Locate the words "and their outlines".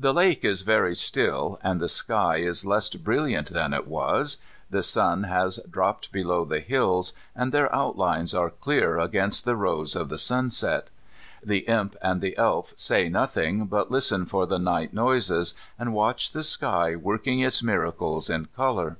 7.36-8.32